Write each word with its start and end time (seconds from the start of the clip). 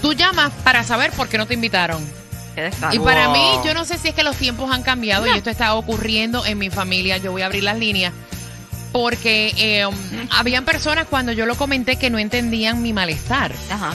tú 0.00 0.12
llamas 0.12 0.50
para 0.64 0.82
saber 0.82 1.12
por 1.12 1.28
qué 1.28 1.38
no 1.38 1.46
te 1.46 1.54
invitaron. 1.54 2.04
Y 2.92 2.98
para 2.98 3.28
mí, 3.30 3.58
yo 3.64 3.74
no 3.74 3.84
sé 3.84 3.96
si 3.96 4.08
es 4.08 4.14
que 4.14 4.24
los 4.24 4.36
tiempos 4.36 4.72
han 4.72 4.82
cambiado 4.82 5.24
y 5.26 5.30
esto 5.30 5.50
está 5.50 5.74
ocurriendo 5.74 6.44
en 6.44 6.58
mi 6.58 6.68
familia. 6.68 7.18
Yo 7.18 7.30
voy 7.32 7.42
a 7.42 7.46
abrir 7.46 7.62
las 7.62 7.78
líneas. 7.78 8.12
Porque 8.90 9.54
eh, 9.56 9.86
um, 9.86 9.94
habían 10.30 10.64
personas 10.66 11.06
cuando 11.08 11.32
yo 11.32 11.46
lo 11.46 11.54
comenté 11.54 11.96
que 11.96 12.10
no 12.10 12.18
entendían 12.18 12.82
mi 12.82 12.92
malestar. 12.92 13.54
Ajá. 13.70 13.94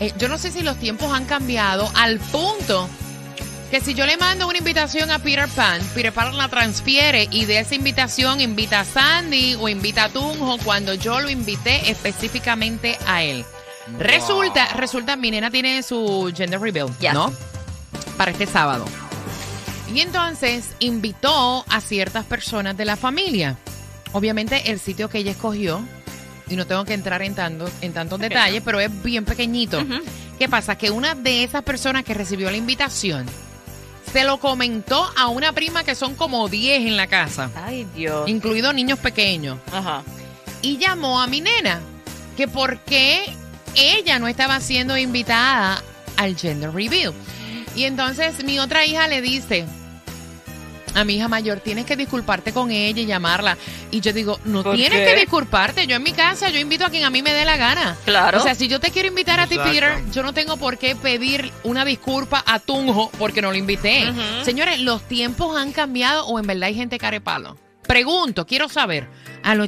Eh, 0.00 0.14
yo 0.16 0.28
no 0.28 0.38
sé 0.38 0.50
si 0.50 0.62
los 0.62 0.78
tiempos 0.78 1.12
han 1.12 1.26
cambiado 1.26 1.90
al 1.94 2.18
punto 2.18 2.88
que 3.70 3.80
si 3.80 3.94
yo 3.94 4.04
le 4.04 4.16
mando 4.16 4.48
una 4.48 4.58
invitación 4.58 5.12
a 5.12 5.20
Peter 5.20 5.48
Pan, 5.48 5.80
Peter 5.94 6.12
Pan 6.12 6.36
la 6.36 6.48
transfiere 6.48 7.28
y 7.30 7.44
de 7.44 7.60
esa 7.60 7.76
invitación 7.76 8.40
invita 8.40 8.80
a 8.80 8.84
Sandy 8.84 9.54
o 9.54 9.68
invita 9.68 10.04
a 10.04 10.08
Tunjo 10.08 10.58
cuando 10.64 10.94
yo 10.94 11.20
lo 11.20 11.30
invité 11.30 11.88
específicamente 11.88 12.98
a 13.06 13.22
él. 13.22 13.44
Resulta, 13.98 14.66
resulta, 14.74 15.14
mi 15.14 15.30
nena 15.30 15.50
tiene 15.50 15.82
su 15.84 16.32
gender 16.34 16.60
reveal, 16.60 16.88
Ya. 17.00 17.12
¿no? 17.12 17.32
Para 18.16 18.32
este 18.32 18.46
sábado. 18.46 18.84
Y 19.94 20.00
entonces 20.00 20.70
invitó 20.80 21.64
a 21.68 21.80
ciertas 21.80 22.24
personas 22.24 22.76
de 22.76 22.84
la 22.84 22.96
familia. 22.96 23.56
Obviamente 24.12 24.72
el 24.72 24.80
sitio 24.80 25.08
que 25.08 25.18
ella 25.18 25.30
escogió, 25.30 25.80
y 26.48 26.56
no 26.56 26.66
tengo 26.66 26.84
que 26.84 26.94
entrar 26.94 27.22
en, 27.22 27.36
tanto, 27.36 27.70
en 27.80 27.92
tantos 27.92 28.18
detalles, 28.18 28.62
pero 28.64 28.80
es 28.80 28.90
bien 29.04 29.24
pequeñito. 29.24 29.80
¿Qué 30.38 30.48
pasa? 30.48 30.76
Que 30.76 30.90
una 30.90 31.14
de 31.14 31.44
esas 31.44 31.62
personas 31.62 32.04
que 32.04 32.14
recibió 32.14 32.50
la 32.50 32.56
invitación 32.56 33.26
se 34.12 34.24
lo 34.24 34.38
comentó 34.38 35.08
a 35.16 35.28
una 35.28 35.52
prima 35.52 35.84
que 35.84 35.94
son 35.94 36.14
como 36.14 36.48
10 36.48 36.80
en 36.86 36.96
la 36.96 37.06
casa, 37.06 37.50
Ay, 37.54 37.86
Dios. 37.94 38.28
incluidos 38.28 38.74
niños 38.74 38.98
pequeños. 38.98 39.58
Ajá. 39.72 40.02
Y 40.62 40.78
llamó 40.78 41.20
a 41.20 41.26
mi 41.26 41.40
nena 41.40 41.80
que 42.36 42.48
por 42.48 42.78
qué 42.80 43.32
ella 43.74 44.18
no 44.18 44.26
estaba 44.28 44.60
siendo 44.60 44.96
invitada 44.96 45.82
al 46.16 46.36
gender 46.36 46.72
reveal. 46.72 47.12
Y 47.76 47.84
entonces 47.84 48.42
mi 48.44 48.58
otra 48.58 48.84
hija 48.84 49.06
le 49.08 49.22
dice 49.22 49.64
a 50.94 51.04
mi 51.04 51.16
hija 51.16 51.28
mayor, 51.28 51.60
tienes 51.60 51.84
que 51.86 51.96
disculparte 51.96 52.52
con 52.52 52.70
ella 52.70 53.00
y 53.00 53.06
llamarla. 53.06 53.56
Y 53.90 54.00
yo 54.00 54.12
digo, 54.12 54.38
no 54.44 54.62
¿Por 54.62 54.76
tienes 54.76 54.98
qué? 55.00 55.04
que 55.06 55.16
disculparte. 55.20 55.86
Yo 55.86 55.96
en 55.96 56.02
mi 56.02 56.12
casa, 56.12 56.48
yo 56.48 56.58
invito 56.58 56.84
a 56.84 56.90
quien 56.90 57.04
a 57.04 57.10
mí 57.10 57.22
me 57.22 57.32
dé 57.32 57.44
la 57.44 57.56
gana. 57.56 57.96
Claro. 58.04 58.38
O 58.38 58.42
sea, 58.42 58.54
si 58.54 58.68
yo 58.68 58.80
te 58.80 58.90
quiero 58.90 59.08
invitar 59.08 59.40
a 59.40 59.46
ti. 59.46 59.56
Peter, 59.58 60.02
yo 60.12 60.22
no 60.22 60.32
tengo 60.34 60.56
por 60.56 60.78
qué 60.78 60.96
pedir 60.96 61.52
una 61.64 61.84
disculpa 61.84 62.42
a 62.46 62.58
Tunjo 62.58 63.10
porque 63.18 63.42
no 63.42 63.50
lo 63.50 63.56
invité. 63.56 64.12
Señores, 64.44 64.80
los 64.80 65.02
tiempos 65.06 65.56
han 65.56 65.72
cambiado 65.72 66.26
o 66.26 66.38
en 66.38 66.46
verdad 66.46 66.64
hay 66.68 66.74
gente 66.74 66.98
carepalo. 66.98 67.56
Pregunto, 67.86 68.46
quiero 68.46 68.68
saber. 68.68 69.08
Al 69.42 69.58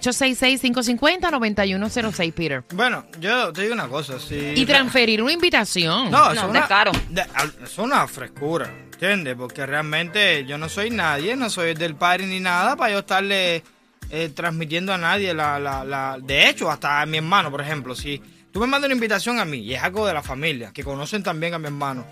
866-550-9106, 1.12 2.32
Peter. 2.32 2.62
Bueno, 2.74 3.04
yo 3.20 3.52
te 3.52 3.62
digo 3.62 3.74
una 3.74 3.88
cosa, 3.88 4.18
sí. 4.18 4.52
Y 4.54 4.66
transferir 4.66 5.22
una 5.22 5.32
invitación. 5.32 6.10
No, 6.10 6.32
es 6.32 6.40
No, 6.42 6.52
descaro. 6.52 6.92
de- 7.08 7.22
al- 7.34 7.54
es 7.64 7.78
una 7.78 8.06
frescura, 8.06 8.70
¿entiendes? 9.02 9.34
Porque 9.36 9.66
realmente 9.66 10.44
yo 10.44 10.58
no 10.58 10.68
soy 10.68 10.90
nadie, 10.90 11.34
no 11.34 11.50
soy 11.50 11.74
del 11.74 11.96
party 11.96 12.24
ni 12.24 12.38
nada 12.38 12.76
para 12.76 12.92
yo 12.92 12.98
estarle 13.00 13.64
eh, 14.10 14.28
transmitiendo 14.32 14.92
a 14.92 14.98
nadie 14.98 15.34
la, 15.34 15.58
la, 15.58 15.84
la... 15.84 16.18
De 16.22 16.48
hecho, 16.48 16.70
hasta 16.70 17.00
a 17.00 17.06
mi 17.06 17.16
hermano, 17.16 17.50
por 17.50 17.60
ejemplo, 17.60 17.96
si 17.96 18.22
tú 18.52 18.60
me 18.60 18.68
mandas 18.68 18.86
una 18.86 18.94
invitación 18.94 19.40
a 19.40 19.44
mí 19.44 19.58
y 19.58 19.74
es 19.74 19.82
algo 19.82 20.06
de 20.06 20.14
la 20.14 20.22
familia, 20.22 20.70
que 20.72 20.84
conocen 20.84 21.24
también 21.24 21.52
a 21.52 21.58
mi 21.58 21.66
hermano, 21.66 22.06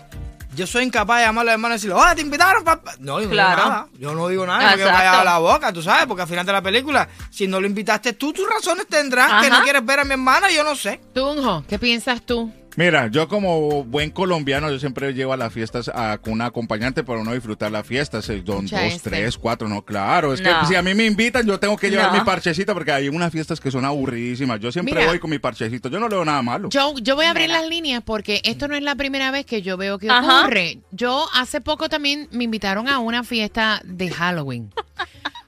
yo 0.53 0.67
soy 0.67 0.83
incapaz 0.83 1.19
de 1.19 1.25
llamarle 1.27 1.51
a 1.51 1.53
mi 1.53 1.59
hermano 1.59 1.75
y 1.75 1.77
decirle, 1.77 1.95
oye, 1.95 2.15
te 2.15 2.21
invitaron, 2.23 2.65
papá. 2.65 2.95
No, 2.99 3.21
yo 3.21 3.27
no 3.27 3.31
digo 3.31 3.35
nada. 3.35 3.87
Yo 3.97 4.13
no 4.13 4.27
digo 4.27 4.45
nada, 4.45 4.59
porque 4.71 4.83
me 4.83 4.89
Exacto. 4.89 4.97
vaya 4.97 5.21
a 5.21 5.23
la 5.23 5.37
boca, 5.37 5.71
tú 5.71 5.81
sabes, 5.81 6.05
porque 6.07 6.23
al 6.23 6.27
final 6.27 6.45
de 6.45 6.51
la 6.51 6.61
película, 6.61 7.07
si 7.29 7.47
no 7.47 7.61
lo 7.61 7.67
invitaste 7.67 8.13
tú, 8.13 8.33
tus 8.33 8.49
razones 8.49 8.85
tendrán 8.87 9.41
que 9.41 9.49
no 9.49 9.61
quieres 9.63 9.85
ver 9.85 10.01
a 10.01 10.03
mi 10.03 10.11
hermana, 10.11 10.51
yo 10.51 10.65
no 10.65 10.75
sé. 10.75 10.99
Tunjo, 11.13 11.63
¿qué 11.69 11.79
piensas 11.79 12.21
tú? 12.21 12.51
Mira, 12.77 13.07
yo 13.07 13.27
como 13.27 13.83
buen 13.83 14.11
colombiano, 14.11 14.69
yo 14.71 14.79
siempre 14.79 15.13
llevo 15.13 15.33
a 15.33 15.37
las 15.37 15.51
fiestas 15.51 15.89
a- 15.93 16.17
con 16.19 16.33
un 16.33 16.41
acompañante 16.41 17.03
para 17.03 17.23
no 17.23 17.33
disfrutar 17.33 17.71
las 17.71 17.85
fiestas. 17.85 18.27
Don, 18.45 18.65
dos, 18.65 18.73
este. 18.81 19.09
tres, 19.09 19.37
cuatro, 19.37 19.67
no, 19.67 19.83
claro. 19.83 20.33
Es 20.33 20.41
No. 20.41 20.61
que 20.61 20.65
si 20.67 20.75
a 20.75 20.81
mí 20.81 20.93
me 20.93 21.05
invitan, 21.05 21.45
yo 21.45 21.59
tengo 21.59 21.75
que 21.77 21.89
llevar 21.89 22.11
No. 22.13 22.19
mi 22.19 22.25
parchecito 22.25 22.73
porque 22.73 22.91
hay 22.91 23.09
unas 23.09 23.31
fiestas 23.31 23.59
que 23.59 23.71
son 23.71 23.83
aburridísimas. 23.83 24.59
Yo 24.59 24.71
siempre 24.71 24.95
Mira. 24.95 25.07
voy 25.07 25.19
con 25.19 25.29
mi 25.29 25.39
parchecito. 25.39 25.89
Yo 25.89 25.99
no 25.99 26.07
leo 26.07 26.23
nada 26.23 26.41
malo. 26.41 26.69
Yo, 26.69 26.93
yo 27.01 27.15
voy 27.15 27.25
a 27.25 27.31
abrir 27.31 27.47
Mira. 27.47 27.59
las 27.61 27.69
líneas 27.69 28.01
porque 28.05 28.41
esto 28.45 28.67
no 28.67 28.75
es 28.75 28.83
la 28.83 28.95
primera 28.95 29.31
vez 29.31 29.45
que 29.45 29.61
yo 29.61 29.75
veo 29.77 29.97
que 29.99 30.09
Ajá. 30.09 30.41
ocurre. 30.43 30.79
Yo 30.91 31.27
hace 31.33 31.59
poco 31.61 31.89
también 31.89 32.29
me 32.31 32.45
invitaron 32.45 32.87
a 32.87 32.99
una 32.99 33.23
fiesta 33.23 33.81
de 33.83 34.09
Halloween. 34.11 34.71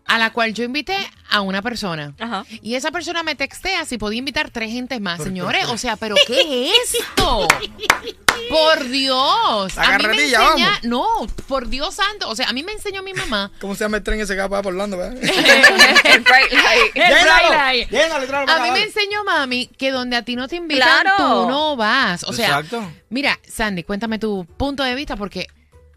A 0.06 0.18
la 0.18 0.32
cual 0.32 0.54
yo 0.54 0.64
invité 0.64 0.96
a 1.30 1.42
una 1.42 1.62
persona. 1.62 2.14
Ajá. 2.20 2.46
Y 2.62 2.76
esa 2.76 2.92
persona 2.92 3.24
me 3.24 3.36
textea 3.36 3.86
si 3.86 3.98
podía 3.98 4.20
invitar 4.20 4.50
tres 4.52 4.72
gentes 4.72 5.00
más. 5.02 5.24
Señores, 5.24 5.66
o 5.70 5.78
sea, 5.78 5.96
¿pero 5.96 6.16
qué 6.28 6.72
es 6.72 6.94
esto? 6.96 7.48
Por 8.50 8.90
Dios. 8.90 9.78
A 9.78 9.98
mí 9.98 10.06
me 10.06 10.14
enseña, 10.14 10.40
vamos. 10.40 10.84
no, 10.84 11.06
por 11.48 11.70
Dios 11.70 11.96
santo. 11.96 12.30
O 12.30 12.36
sea, 12.36 12.50
a 12.50 12.54
mí 12.54 12.64
me 12.64 12.74
enseñó 12.74 13.02
mi 13.02 13.14
mamá. 13.14 13.52
¿Cómo 13.62 13.76
se 13.76 13.86
llama 13.86 13.98
el 13.98 14.04
tren 14.04 14.20
ese 14.20 14.36
que 14.36 14.42
va 14.42 14.62
por 14.62 14.74
Orlando? 14.74 14.98
verdad? 14.98 15.18
El 15.24 16.22
bright 16.22 16.52
light. 16.52 16.96
El 16.96 17.14
bright 17.24 17.90
light. 17.90 18.30
Para 18.30 18.56
A 18.56 18.64
mí 18.64 18.72
me 18.72 18.84
enseñó 18.84 19.24
mami 19.24 19.68
que 19.68 19.92
donde 19.92 20.16
a 20.18 20.24
ti 20.24 20.36
no 20.36 20.48
te 20.48 20.58
invitan, 20.58 21.02
Claro. 21.02 21.16
tú 21.18 21.50
no 21.50 21.76
vas. 21.76 22.24
O 22.24 22.34
sea, 22.34 22.48
Exacto. 22.60 22.92
mira, 23.10 23.40
Sandy, 23.48 23.84
cuéntame 23.84 24.20
tu 24.20 24.46
punto 24.58 24.84
de 24.84 24.96
vista 24.96 25.16
porque, 25.16 25.48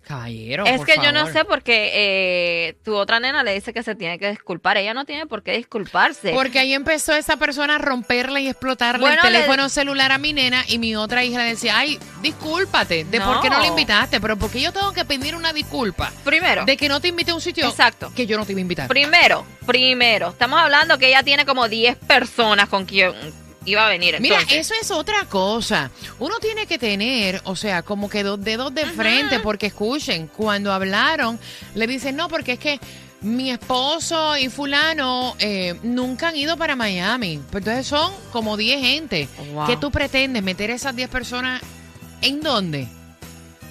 caballero, 0.06 0.64
Es 0.66 0.76
por 0.78 0.86
que 0.86 0.94
yo 1.02 1.10
no 1.12 1.26
sé 1.32 1.44
porque 1.44 1.90
eh, 1.94 2.76
tu 2.84 2.94
otra 2.94 3.18
nena 3.18 3.42
le 3.42 3.52
dice 3.54 3.72
que 3.74 3.82
se 3.82 3.94
tiene 3.96 4.18
que 4.18 4.30
disculpar. 4.30 4.76
Ella 4.76 4.94
no 4.94 5.04
tiene 5.04 5.26
por 5.26 5.42
qué 5.42 5.56
disculparse. 5.56 6.32
Porque 6.32 6.58
ahí 6.60 6.72
empezó 6.74 7.12
esa 7.14 7.36
persona 7.36 7.74
a 7.74 7.78
romperle 7.78 8.40
y 8.42 8.48
explotarle 8.48 9.00
Bueno, 9.00 9.20
el 9.24 9.32
le- 9.32 9.38
teléfono 9.40 9.68
celular 9.68 10.12
a 10.12 10.18
mi 10.18 10.32
nena 10.32 10.64
y 10.68 10.78
mi 10.78 10.94
otra 10.94 11.24
hija 11.24 11.38
le 11.42 11.50
decía, 11.50 11.76
ay, 11.78 11.98
discúlpate 12.22 13.04
de 13.04 13.20
por 13.20 13.40
qué 13.40 13.50
no 13.50 13.58
la 13.58 13.66
invitaste, 13.66 14.20
pero 14.20 14.36
porque 14.36 14.60
yo 14.60 14.72
tengo 14.72 14.92
que 14.92 15.04
pedir 15.04 15.34
una 15.34 15.52
disculpa 15.52 16.12
Primero, 16.24 16.64
de 16.64 16.76
que 16.76 16.88
no 16.88 17.00
te 17.00 17.08
invité 17.08 17.32
a 17.32 17.34
un 17.34 17.40
sitio 17.40 17.68
Exacto. 17.68 18.12
que 18.14 18.26
yo 18.26 18.36
no 18.38 18.46
te 18.46 18.52
iba 18.52 18.58
a 18.58 18.62
invitar. 18.62 18.88
primero, 18.88 19.44
primero. 19.66 20.28
Estamos 20.28 20.60
hablando 20.60 20.98
que 20.98 21.08
ella 21.08 21.22
tiene 21.24 21.44
como 21.44 21.68
10 21.68 21.96
personas 21.96 22.68
con 22.68 22.84
quien 22.84 23.12
iba 23.66 23.84
a 23.86 23.88
venir. 23.90 24.16
Mira, 24.20 24.36
Entonces, 24.40 24.70
eso 24.70 24.74
es 24.80 24.90
otra 24.90 25.26
cosa. 25.26 25.90
Uno 26.18 26.38
tiene 26.38 26.66
que 26.66 26.78
tener, 26.78 27.40
o 27.44 27.54
sea, 27.54 27.82
como 27.82 28.08
que 28.08 28.22
dos 28.22 28.42
dedos 28.42 28.74
de 28.74 28.86
frente, 28.86 29.40
porque 29.40 29.66
escuchen, 29.66 30.28
cuando 30.28 30.72
hablaron, 30.72 31.38
le 31.74 31.86
dicen, 31.86 32.16
no, 32.16 32.28
porque 32.28 32.52
es 32.52 32.58
que 32.58 32.80
mi 33.20 33.50
esposo 33.50 34.36
y 34.36 34.48
fulano 34.48 35.36
eh, 35.38 35.74
nunca 35.82 36.28
han 36.28 36.36
ido 36.36 36.56
para 36.56 36.76
Miami. 36.76 37.40
Pues 37.50 37.62
entonces 37.62 37.86
son 37.86 38.12
como 38.32 38.56
10 38.56 38.80
gente. 38.80 39.28
Wow. 39.52 39.66
¿Qué 39.66 39.76
tú 39.76 39.90
pretendes? 39.90 40.42
¿Meter 40.42 40.70
esas 40.70 40.94
10 40.96 41.08
personas 41.08 41.62
¿En 42.22 42.40
dónde? 42.40 42.88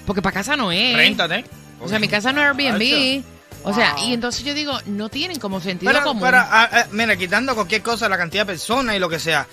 Porque 0.06 0.22
para 0.22 0.34
casa 0.34 0.56
no 0.56 0.70
es. 0.72 0.96
Réntate. 0.96 1.44
O 1.80 1.88
sea, 1.88 1.98
mi 1.98 2.08
casa 2.08 2.32
no 2.32 2.40
es 2.40 2.46
Airbnb. 2.46 3.24
O 3.64 3.74
sea, 3.74 3.94
Wow. 3.96 4.04
y 4.06 4.12
entonces 4.14 4.44
yo 4.44 4.54
digo, 4.54 4.78
no 4.86 5.08
tienen 5.08 5.40
como 5.40 5.60
sentido 5.60 5.90
Pero, 5.90 6.04
común. 6.04 6.22
pero, 6.22 6.38
ah, 6.38 6.68
ah, 6.72 6.86
mira, 6.92 7.16
quitando 7.16 7.54
cualquier 7.54 7.82
cosa, 7.82 8.08
la 8.08 8.16
cantidad 8.16 8.42
de 8.46 8.52
personas 8.52 8.94
y 8.94 9.00
lo 9.00 9.08
que 9.08 9.18
sea, 9.18 9.46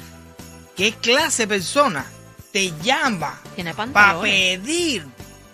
¿qué 0.76 0.94
clase 0.94 1.44
de 1.44 1.48
persona 1.48 2.06
te 2.52 2.72
llama 2.82 3.42
para 3.94 4.20
pedir 4.22 5.06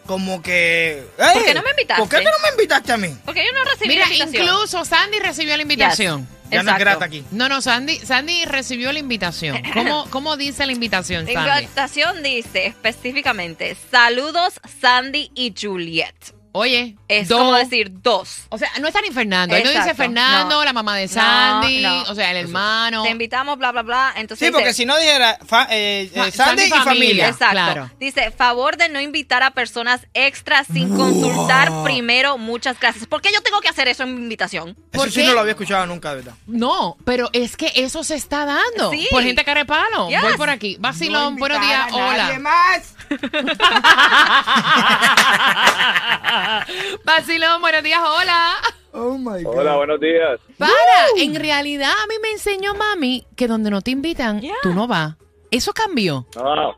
como 0.05 0.41
que... 0.41 1.05
¿Por 1.17 1.33
qué 1.43 1.49
"Ey, 1.49 1.53
no 1.53 1.61
me 1.61 1.69
invitaste?" 1.71 2.01
¿Por 2.01 2.09
qué 2.09 2.17
tú 2.17 2.23
no 2.23 2.39
me 2.43 2.49
invitaste 2.49 2.91
a 2.91 2.97
mí? 2.97 3.15
Porque 3.25 3.45
yo 3.45 3.51
no 3.53 3.63
recibí 3.63 3.89
Mira, 3.89 4.07
la 4.07 4.13
invitación. 4.13 4.43
incluso 4.43 4.85
Sandy 4.85 5.19
recibió 5.19 5.55
la 5.55 5.61
invitación. 5.61 6.21
Yes. 6.21 6.35
Ya 6.51 6.63
no 6.63 6.71
es 6.71 6.79
grata 6.79 7.05
aquí. 7.05 7.23
No, 7.29 7.47
no, 7.47 7.61
Sandy, 7.61 7.99
Sandy 7.99 8.43
recibió 8.45 8.91
la 8.91 8.97
invitación. 8.97 9.61
¿Cómo, 9.73 10.09
cómo 10.09 10.35
dice 10.35 10.65
la 10.65 10.71
invitación, 10.71 11.25
La 11.27 11.33
Sandy? 11.33 11.63
invitación 11.65 12.23
dice 12.23 12.65
específicamente, 12.65 13.77
saludos 13.91 14.59
Sandy 14.81 15.31
y 15.35 15.53
Juliet. 15.59 16.15
Oye, 16.51 16.95
Es 17.07 17.27
dos. 17.27 17.39
como 17.39 17.55
decir 17.55 17.91
dos. 18.01 18.41
O 18.49 18.57
sea, 18.57 18.69
no 18.81 18.87
está 18.87 19.01
ni 19.01 19.09
Fernando. 19.11 19.55
Ahí 19.55 19.63
no 19.63 19.69
dice 19.69 19.93
Fernando, 19.93 20.55
no. 20.55 20.65
la 20.65 20.73
mamá 20.73 20.95
de 20.97 21.07
Sandy, 21.07 21.81
no. 21.81 22.03
o 22.03 22.15
sea, 22.15 22.31
el 22.31 22.37
hermano. 22.37 23.03
Te 23.03 23.09
invitamos, 23.11 23.57
bla, 23.57 23.71
bla, 23.71 23.83
bla. 23.83 24.13
Entonces 24.15 24.47
Sí, 24.47 24.51
porque 24.51 24.67
dice- 24.69 24.77
si 24.77 24.85
no 24.85 24.97
dijera 24.97 25.37
fa- 25.45 25.67
eh, 25.69 26.09
eh, 26.13 26.31
Fa- 26.31 26.31
Sandy 26.31 26.63
y 26.63 26.69
familia. 26.69 26.83
familia. 26.85 27.27
Exacto. 27.29 27.51
claro. 27.53 27.91
Dice, 27.99 28.31
favor 28.31 28.77
de 28.77 28.89
no 28.89 28.99
invitar 28.99 29.43
a 29.43 29.51
personas 29.51 30.07
extras 30.13 30.67
sin 30.71 30.95
consultar 30.95 31.71
primero 31.83 32.37
muchas 32.37 32.77
clases. 32.77 33.05
¿Por 33.05 33.21
qué 33.21 33.31
yo 33.31 33.41
tengo 33.41 33.61
que 33.61 33.69
hacer 33.69 33.87
eso 33.87 34.03
en 34.03 34.15
mi 34.15 34.21
invitación? 34.23 34.69
Eso 34.69 34.77
¿Por 34.91 35.11
sí 35.11 35.23
no 35.23 35.33
lo 35.33 35.41
había 35.41 35.51
escuchado 35.51 35.85
nunca, 35.85 36.09
de 36.09 36.15
verdad. 36.17 36.33
No, 36.47 36.97
pero 37.05 37.29
es 37.33 37.57
que 37.57 37.71
eso 37.75 38.03
se 38.03 38.15
está 38.15 38.45
dando. 38.45 38.91
Sí. 38.91 39.07
Por 39.11 39.23
gente 39.23 39.43
cara 39.45 39.59
de 39.61 39.65
palo. 39.65 40.09
Yes. 40.09 40.21
Voy 40.21 40.33
por 40.37 40.49
aquí. 40.49 40.77
Vacilón, 40.79 41.35
No 41.35 41.39
buenos 41.39 41.61
días. 41.61 41.87
a 41.87 41.91
nadie 41.91 42.23
Hola. 42.37 42.39
más. 42.39 42.95
Vacilón, 47.03 47.61
buenos 47.61 47.83
días. 47.83 47.99
Hola. 47.99 48.53
Oh 48.91 49.17
my 49.17 49.43
God. 49.43 49.57
Hola, 49.57 49.75
buenos 49.77 49.99
días. 49.99 50.39
Para, 50.57 50.71
en 51.17 51.35
realidad 51.35 51.91
a 51.91 52.07
mí 52.07 52.15
me 52.21 52.31
enseñó 52.31 52.73
mami 52.75 53.25
que 53.35 53.47
donde 53.47 53.69
no 53.71 53.81
te 53.81 53.91
invitan, 53.91 54.41
Yeah. 54.41 54.55
tú 54.63 54.73
no 54.73 54.87
vas. 54.87 55.15
Eso 55.51 55.73
cambió. 55.73 56.25
No, 56.35 56.75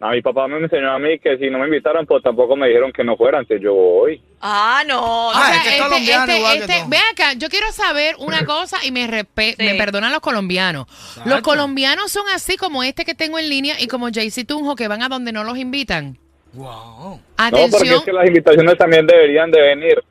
a 0.00 0.10
mi 0.10 0.22
papá 0.22 0.48
me 0.48 0.58
enseñó 0.58 0.92
a 0.92 0.98
mí 0.98 1.18
que 1.18 1.36
si 1.38 1.48
no 1.50 1.58
me 1.58 1.66
invitaran, 1.66 2.06
pues 2.06 2.22
tampoco 2.22 2.56
me 2.56 2.68
dijeron 2.68 2.92
que 2.92 3.04
no 3.04 3.16
fuera, 3.16 3.38
antes 3.38 3.60
yo 3.60 3.74
voy. 3.74 4.20
Ah, 4.44 4.82
no. 4.86 5.30
Ah, 5.32 5.48
no. 5.50 5.54
es 5.54 5.62
que 5.62 5.76
es 5.76 5.82
colombiano 5.82 6.36
igual 6.36 6.58
que 6.60 6.66
tú. 6.66 6.88
Ve 6.88 6.96
acá, 7.12 7.32
yo 7.34 7.48
quiero 7.48 7.70
saber 7.70 8.16
una 8.18 8.44
cosa 8.44 8.78
y 8.84 8.90
me, 8.90 9.06
respe- 9.08 9.54
Sí. 9.56 9.62
me 9.64 9.74
perdonan 9.76 10.10
los 10.10 10.20
colombianos. 10.20 10.86
Los 11.24 11.40
colombianos 11.42 12.10
son 12.10 12.24
así 12.34 12.56
como 12.56 12.82
este 12.82 13.04
que 13.04 13.14
tengo 13.14 13.38
en 13.38 13.48
línea 13.48 13.76
y 13.80 13.86
como 13.86 14.08
Jaycee 14.12 14.44
Tunjo 14.44 14.74
que 14.74 14.88
van 14.88 15.02
a 15.02 15.08
donde 15.08 15.30
no 15.32 15.44
los 15.44 15.56
invitan. 15.58 16.18
Wow. 16.54 16.66
No, 16.68 17.20
porque 17.38 17.56
Atención. 17.64 17.98
es 17.98 18.02
que 18.02 18.12
las 18.12 18.26
invitaciones 18.26 18.76
también 18.76 19.06
deberían 19.06 19.50
de 19.50 19.60
venir. 19.60 20.02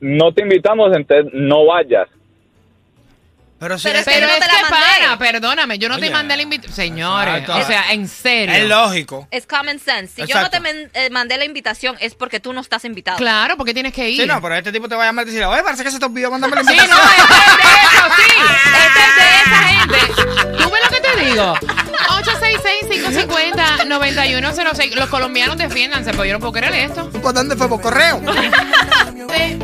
No 0.00 0.32
te 0.32 0.42
invitamos, 0.42 0.96
entonces 0.96 1.30
no 1.34 1.66
vayas. 1.66 2.08
Pero 3.60 3.78
si 3.78 3.84
Pero 3.88 3.98
es, 3.98 4.04
Pero 4.06 4.26
no 4.26 4.32
es 4.32 4.40
te 4.40 4.46
que 4.46 4.62
la 4.62 4.68
para, 4.70 5.18
perdóname, 5.18 5.78
yo 5.78 5.90
no 5.90 5.98
te 5.98 6.08
mandé 6.08 6.34
la 6.34 6.42
invitación. 6.42 6.74
Señores, 6.74 7.40
exacto. 7.42 7.62
o 7.62 7.66
sea, 7.66 7.92
en 7.92 8.08
serio. 8.08 8.54
es 8.54 8.66
lógico. 8.66 9.28
Es 9.30 9.46
common 9.46 9.78
sense. 9.78 10.14
Si 10.16 10.26
yo 10.26 10.40
no 10.40 10.48
te 10.48 10.58
eh, 10.94 11.10
mandé 11.10 11.36
la 11.36 11.44
invitación 11.44 11.94
es 12.00 12.14
porque 12.14 12.40
tú 12.40 12.54
no 12.54 12.62
estás 12.62 12.86
invitado. 12.86 13.18
Claro, 13.18 13.58
porque 13.58 13.74
tienes 13.74 13.92
que 13.92 14.08
ir. 14.08 14.22
Sí, 14.22 14.26
no, 14.26 14.40
pero 14.40 14.54
este 14.56 14.72
tipo 14.72 14.88
te 14.88 14.94
va 14.94 15.02
a 15.02 15.06
llamar 15.08 15.26
y 15.26 15.30
decir, 15.30 15.44
oye, 15.44 15.62
parece 15.62 15.84
que 15.84 15.90
se 15.90 15.98
te 15.98 16.06
olvidó 16.06 16.30
mandarme 16.30 16.56
la 16.56 16.62
Sí, 16.62 16.68
no, 16.68 16.82
invitación. 16.84 17.06
este 17.18 17.32
es 17.52 17.58
de 17.58 17.74
eso, 17.84 18.04
sí. 18.16 18.22
Este 18.80 19.00
es 19.04 19.14
de 19.14 19.22
esa 19.42 19.58
gente. 19.68 19.98
¿Tú 20.64 20.70
ves 20.70 20.80
lo 20.82 20.88
que 20.88 21.00
te 21.00 21.12
digo? 21.26 21.54
866-550-9106. 23.88 24.94
Los 24.94 25.08
colombianos 25.10 25.58
defiéndanse, 25.58 26.12
pero 26.12 26.24
yo 26.24 26.32
no 26.32 26.38
puedo 26.40 26.52
creer 26.54 26.72
esto. 26.74 27.10
¿Por 27.10 27.34
dónde 27.34 27.56
fue? 27.56 27.68
¿Por 27.68 27.82
correo? 27.82 28.22
Sí. 29.30 29.58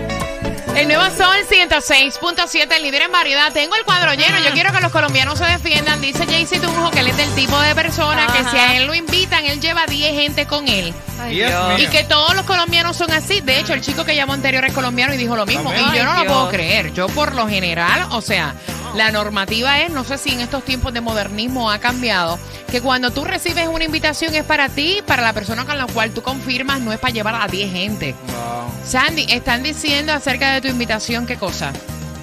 El 0.76 0.88
nuevo 0.88 1.05
Sol 1.17 1.37
106.7, 1.50 2.70
el 2.76 2.82
líder 2.82 3.02
en 3.02 3.12
variedad. 3.12 3.50
Tengo 3.50 3.75
el 3.76 3.84
cuadro 3.84 4.12
lleno. 4.12 4.38
Yo 4.40 4.52
quiero 4.52 4.73
que 4.73 4.81
los 4.82 4.93
colombianos 4.93 5.38
se 5.38 5.46
defiendan. 5.46 6.02
Dice 6.02 6.26
Jaycee 6.26 6.61
Tunjo 6.61 6.90
que 6.90 7.00
él 7.00 7.06
es 7.08 7.17
del 7.17 7.31
tipo 7.34 7.58
de 7.61 7.75
persona 7.75 8.26
que 8.26 8.44
si 8.50 8.56
a 8.58 8.76
él 8.76 8.87
lo 8.87 8.94
invitan, 8.94 9.46
él 9.46 9.58
lleva 9.58 9.87
10 9.87 10.12
gente 10.12 10.46
con 10.46 10.69
él. 10.69 10.93
Ay, 11.19 11.37
Dios 11.37 11.50
Dios. 11.50 11.78
mío. 11.78 11.88
Y 11.88 11.90
que 11.90 12.05
todos 12.05 12.34
los 12.37 12.44
colombianos 12.44 12.94
son 12.94 13.11
así. 13.11 13.40
De 13.40 13.58
hecho, 13.58 13.73
el 13.73 13.81
chico 13.81 14.05
que 14.05 14.14
llamó 14.14 14.34
anterior 14.34 14.64
es 14.67 14.75
colombiano 14.75 15.14
y 15.14 15.17
dijo 15.17 15.34
lo 15.34 15.46
mismo. 15.46 15.70
También. 15.70 15.94
Y 15.94 15.96
yo 15.96 16.05
no 16.05 16.12
Ay, 16.12 16.25
lo 16.25 16.32
puedo 16.32 16.49
creer. 16.50 16.93
Yo 16.93 17.06
por 17.08 17.34
lo 17.34 17.49
general, 17.49 18.08
o 18.11 18.20
sea, 18.20 18.55
la 18.97 19.13
normativa 19.13 19.81
es, 19.83 19.91
no 19.91 20.05
sé 20.05 20.19
si 20.19 20.31
en 20.31 20.41
estos 20.41 20.65
tiempos 20.65 20.93
de 20.95 21.01
modernismo 21.01 21.71
ha 21.71 21.79
cambiado, 21.79 22.39
que 22.71 22.81
cuando 22.81 23.11
tú 23.11 23.25
recibes 23.25 23.69
una 23.69 23.85
invitación 23.85 24.35
es 24.35 24.45
para 24.45 24.69
ti, 24.69 25.01
para 25.07 25.23
la 25.23 25.33
persona 25.33 25.65
con 25.65 25.79
la 25.79 25.87
cual 25.87 26.11
tú 26.13 26.23
confirmas, 26.23 26.81
no 26.81 26.93
es 26.93 26.99
para 26.99 27.13
llevar 27.13 27.35
a 27.35 27.47
10 27.47 27.71
gente. 27.73 28.15
Wow. 28.27 28.73
Sandy, 28.85 29.27
están 29.29 29.63
diciendo 29.63 30.13
acerca 30.13 30.53
de 30.53 30.61
tu 30.61 30.69
invitación, 30.69 31.27
¿qué 31.27 31.37
cosa? 31.37 31.73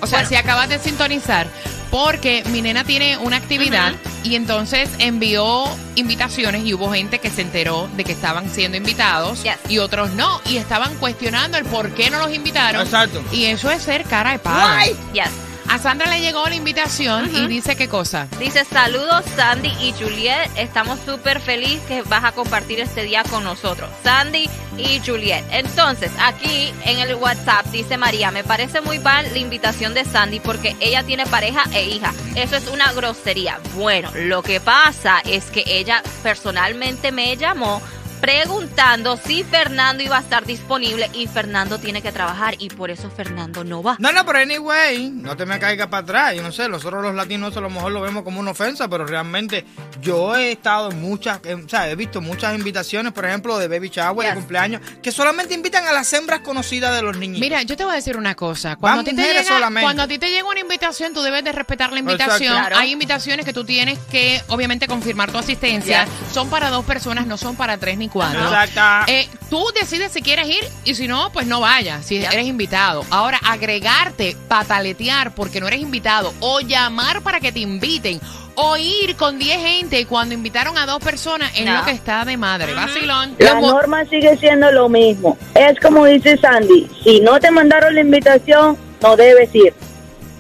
O 0.02 0.08
sea, 0.08 0.26
si 0.26 0.36
acabas 0.36 0.68
de 0.68 0.80
sintonizar, 0.80 1.48
porque 1.90 2.44
mi 2.50 2.62
nena 2.62 2.84
tiene 2.84 3.18
una 3.20 3.38
actividad 3.38 3.94
y 4.24 4.36
entonces 4.36 4.90
envió 4.98 5.64
invitaciones 5.96 6.66
y 6.66 6.74
hubo 6.74 6.92
gente 6.92 7.20
que 7.20 7.30
se 7.30 7.42
enteró 7.42 7.88
de 7.96 8.04
que 8.04 8.12
estaban 8.12 8.50
siendo 8.50 8.76
invitados 8.76 9.44
Yes. 9.44 9.56
y 9.70 9.78
otros 9.78 10.12
no, 10.12 10.42
y 10.46 10.58
estaban 10.58 10.96
cuestionando 10.96 11.58
el 11.58 11.66
por 11.66 11.92
qué 11.92 12.10
no 12.10 12.18
los 12.20 12.34
invitaron. 12.34 12.82
Exacto. 12.82 13.24
Y 13.32 13.46
eso 13.46 13.72
es 13.72 13.84
ser 13.84 14.04
cara 14.06 14.32
de 14.32 14.40
palo. 14.40 14.92
Yes. 15.14 15.30
A 15.70 15.80
Sandra 15.80 16.08
le 16.08 16.22
llegó 16.22 16.48
la 16.48 16.56
invitación 16.56 17.34
y 17.36 17.48
dice 17.48 17.76
qué 17.76 17.88
cosa. 17.88 18.28
Dice 18.40 18.66
saludos 18.66 19.24
Sandy 19.36 19.72
y 19.82 19.94
Juliet. 19.94 20.52
Estamos 20.56 21.00
súper 21.06 21.40
felices 21.40 21.82
que 21.88 22.02
vas 22.04 22.24
a 22.24 22.32
compartir 22.32 22.80
este 22.80 23.04
día 23.04 23.24
con 23.24 23.44
nosotros. 23.44 23.90
Sandy 24.04 24.50
y 24.78 25.00
Juliet. 25.06 25.44
Entonces, 25.52 26.12
aquí 26.20 26.74
en 26.86 27.00
el 27.00 27.16
WhatsApp 27.16 27.66
dice 27.68 27.98
María, 27.98 28.32
me 28.32 28.44
parece 28.44 28.82
muy 28.82 29.00
mal 29.00 29.26
la 29.32 29.40
invitación 29.40 29.94
de 29.94 30.06
Sandy 30.06 30.40
porque 30.40 30.76
ella 30.80 31.04
tiene 31.04 31.26
pareja 31.26 31.64
e 31.74 31.86
hija. 31.86 32.14
Eso 32.36 32.56
es 32.56 32.68
una 32.68 32.92
grosería. 32.94 33.60
Bueno, 33.76 34.12
lo 34.14 34.44
que 34.44 34.60
pasa 34.60 35.22
es 35.26 35.46
que 35.46 35.64
ella 35.66 36.04
personalmente 36.22 37.12
me 37.12 37.36
llamó 37.38 37.82
preguntando 38.24 39.18
si 39.18 39.44
Fernando 39.44 40.02
iba 40.02 40.18
a 40.18 40.22
estar 40.22 40.46
disponible 40.46 41.10
y 41.14 41.28
Fernando 41.28 41.78
tiene 41.78 42.02
que 42.02 42.14
trabajar 42.14 42.56
y 42.58 42.70
por 42.70 42.90
eso 42.90 43.12
Fernando 43.12 43.66
no 43.66 43.84
va. 43.84 43.98
No, 44.00 44.14
no, 44.14 44.26
pero 44.26 44.40
anyway, 44.40 45.10
no 45.10 45.36
te 45.36 45.46
me 45.46 45.60
caigas 45.60 45.88
para 45.88 46.04
atrás. 46.04 46.34
Yo 46.34 46.42
no 46.42 46.54
sé, 46.54 46.70
nosotros 46.70 47.04
los 47.04 47.14
latinos 47.16 47.58
a 47.58 47.60
lo 47.60 47.70
mejor 47.70 47.92
lo 47.92 48.00
vemos 48.00 48.24
como 48.24 48.40
una 48.40 48.52
ofensa, 48.52 48.88
pero 48.88 49.06
realmente 49.06 49.66
yo 50.02 50.38
he 50.38 50.54
estado 50.54 50.92
en 50.92 51.02
muchas, 51.02 51.42
en- 51.44 51.66
o 51.66 51.70
sea, 51.70 51.90
he 51.90 51.96
visto 51.98 52.22
muchas 52.22 52.56
invitaciones, 52.56 53.12
por 53.12 53.26
ejemplo, 53.26 53.58
de 53.58 53.68
baby 53.68 53.90
shower, 53.90 54.30
de 54.30 54.36
cumpleaños, 54.36 54.82
que 55.02 55.12
solamente 55.12 55.54
invitan 55.54 55.86
a 55.86 55.92
las 55.92 56.14
hembras 56.14 56.40
conocidas 56.40 56.96
de 56.96 57.02
los 57.02 57.18
niños. 57.18 57.42
Mira, 57.42 57.62
yo 57.64 57.76
te 57.76 57.84
voy 57.84 57.92
a 57.92 57.96
decir 57.98 58.16
una 58.16 58.36
cosa. 58.36 58.78
Cuando 58.78 59.02
a, 59.02 59.04
ti 59.04 59.14
te 59.14 59.22
llega, 59.22 59.44
solamente. 59.44 59.84
cuando 59.86 60.04
a 60.04 60.08
ti 60.08 60.18
te 60.18 60.30
llega 60.30 60.48
una 60.48 60.62
invitación, 60.62 61.14
tú 61.14 61.24
debes 61.24 61.44
de 61.44 61.52
respetar 61.52 61.92
la 61.92 62.00
invitación. 62.00 62.54
Claro. 62.54 62.78
Hay 62.78 62.92
invitaciones 62.92 63.46
que 63.46 63.52
tú 63.52 63.66
tienes 63.66 64.00
que, 64.10 64.42
obviamente, 64.48 64.88
confirmar 64.88 65.30
tu 65.30 65.38
asistencia. 65.40 66.06
Yes. 66.06 66.34
Son 66.34 66.50
para 66.50 66.70
dos 66.70 66.86
personas, 66.86 67.28
no 67.28 67.38
son 67.38 67.58
para 67.58 67.78
tres 67.78 67.98
ni 67.98 68.13
cuatro. 68.14 68.40
Exacto. 68.42 69.12
Eh, 69.12 69.28
tú 69.50 69.66
decides 69.78 70.12
si 70.14 70.22
quieres 70.22 70.48
ir 70.48 70.64
y 70.86 70.96
si 70.96 71.08
no, 71.08 71.32
pues 71.34 71.48
no 71.48 71.60
vayas, 71.60 72.06
si 72.06 72.18
eres 72.24 72.46
invitado. 72.46 73.04
Ahora, 73.10 73.40
agregarte, 73.44 74.38
pataletear 74.48 75.34
porque 75.36 75.60
no 75.60 75.68
eres 75.68 75.82
invitado 75.82 76.34
o 76.40 76.60
llamar 76.62 77.22
para 77.24 77.40
que 77.40 77.52
te 77.52 77.60
inviten 77.60 78.22
o 78.56 78.78
ir 78.78 79.16
con 79.16 79.40
10 79.40 79.58
gente 79.60 80.00
y 80.00 80.06
cuando 80.06 80.36
invitaron 80.36 80.78
a 80.78 80.86
dos 80.86 81.04
personas 81.04 81.52
es 81.58 81.66
No. 81.66 81.76
lo 81.80 81.86
que 81.86 81.92
está 81.92 82.24
de 82.24 82.38
madre. 82.38 82.74
Vacilón. 82.76 83.36
La 83.40 83.56
norma 83.60 84.06
sigue 84.06 84.38
siendo 84.38 84.72
lo 84.72 84.88
mismo. 84.90 85.38
Es 85.56 85.80
como 85.80 86.06
dice 86.06 86.38
Sandy, 86.38 86.88
si 87.04 87.20
no 87.20 87.40
te 87.40 87.50
mandaron 87.50 87.96
la 87.96 88.02
invitación, 88.02 88.78
no 89.02 89.16
debes 89.18 89.54
ir. 89.56 89.74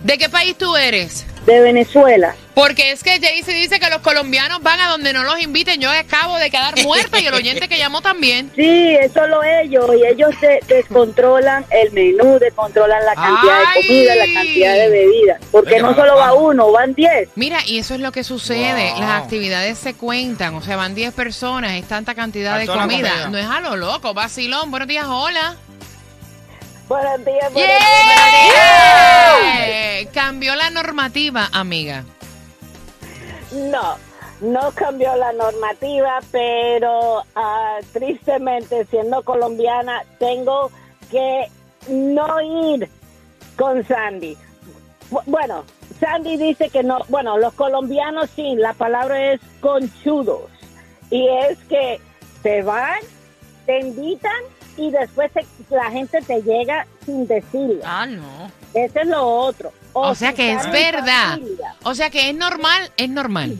¿De 0.03 0.17
qué 0.19 0.29
país 0.29 0.55
tú 0.57 0.75
eres? 0.77 1.25
De 1.47 1.59
Venezuela. 1.61 2.35
Porque 2.53 2.91
es 2.91 3.03
que 3.03 3.19
Jaycee 3.19 3.53
dice 3.55 3.79
que 3.79 3.89
los 3.89 3.99
colombianos 3.99 4.61
van 4.61 4.79
a 4.79 4.87
donde 4.89 5.11
no 5.11 5.23
los 5.23 5.39
inviten. 5.39 5.81
Yo 5.81 5.89
acabo 5.89 6.37
de 6.37 6.51
quedar 6.51 6.75
muerta 6.83 7.19
y 7.19 7.25
el 7.25 7.33
oyente 7.33 7.67
que 7.67 7.77
llamó 7.79 8.01
también. 8.01 8.51
Sí, 8.55 8.95
es 8.95 9.11
solo 9.11 9.41
ellos 9.43 9.89
y 9.99 10.05
ellos 10.05 10.29
se 10.39 10.59
descontrolan 10.67 11.65
el 11.71 11.91
menú, 11.91 12.37
descontrolan 12.39 13.03
la 13.05 13.15
cantidad 13.15 13.63
Ay. 13.67 13.81
de 13.81 13.87
comida, 13.87 14.15
la 14.15 14.33
cantidad 14.33 14.73
de 14.75 14.89
bebidas. 14.89 15.41
Porque 15.51 15.73
Oye, 15.73 15.81
no 15.81 15.95
solo 15.95 16.15
va 16.15 16.33
uno, 16.33 16.71
van 16.71 16.93
diez. 16.93 17.29
Mira, 17.35 17.59
y 17.65 17.79
eso 17.79 17.95
es 17.95 18.01
lo 18.01 18.11
que 18.11 18.23
sucede. 18.23 18.91
Wow. 18.91 18.99
Las 18.99 19.23
actividades 19.23 19.79
se 19.79 19.95
cuentan. 19.95 20.53
O 20.55 20.61
sea, 20.61 20.75
van 20.75 20.93
10 20.93 21.13
personas, 21.13 21.73
es 21.73 21.87
tanta 21.87 22.13
cantidad 22.13 22.59
de 22.59 22.67
comida. 22.67 22.81
comida. 22.85 23.27
No 23.29 23.37
es 23.37 23.47
a 23.47 23.61
lo 23.61 23.75
loco. 23.75 24.13
Vacilón, 24.13 24.69
buenos 24.69 24.87
días, 24.87 25.05
hola. 25.07 25.55
Buenos 26.87 27.25
días, 27.25 27.51
¡Yeah! 27.55 27.65
Cambió 30.13 30.55
la 30.55 30.69
normativa, 30.69 31.49
amiga. 31.51 32.03
No, 33.53 33.95
no 34.41 34.71
cambió 34.71 35.15
la 35.15 35.31
normativa, 35.33 36.19
pero 36.31 37.23
ah, 37.35 37.77
tristemente, 37.91 38.85
siendo 38.85 39.21
colombiana, 39.23 40.03
tengo 40.19 40.71
que 41.11 41.47
no 41.87 42.41
ir 42.71 42.89
con 43.57 43.85
Sandy. 43.87 44.35
Bu- 45.11 45.23
Bueno, 45.25 45.63
Sandy 45.99 46.37
dice 46.37 46.69
que 46.69 46.83
no, 46.83 46.99
bueno, 47.09 47.37
los 47.37 47.53
colombianos 47.53 48.29
sí, 48.35 48.55
la 48.55 48.73
palabra 48.73 49.33
es 49.33 49.41
conchudos. 49.61 50.49
Y 51.11 51.27
es 51.27 51.57
que 51.69 51.99
se 52.41 52.61
van 52.63 52.99
te 53.65 53.79
invitan 53.79 54.41
y 54.75 54.89
después 54.91 55.31
te- 55.31 55.45
la 55.69 55.89
gente 55.91 56.21
te 56.21 56.41
llega 56.41 56.85
sin 57.05 57.27
decirlo. 57.27 57.81
Ah, 57.85 58.05
no. 58.05 58.51
Ese 58.73 59.01
es 59.01 59.07
lo 59.07 59.23
otro. 59.25 59.71
O 59.93 60.15
sea 60.15 60.33
que 60.33 60.51
es 60.53 60.71
verdad. 60.71 61.31
familia. 61.37 61.75
O 61.83 61.93
sea 61.95 62.09
que 62.09 62.29
es 62.29 62.35
normal, 62.35 62.91
es 62.97 63.09
normal. 63.09 63.57